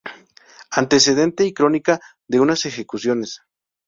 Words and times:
Antecedente 0.71 1.45
y 1.45 1.53
crónica 1.53 1.99
de 2.27 2.39
unas 2.39 2.65
ejecuciones". 2.65 3.43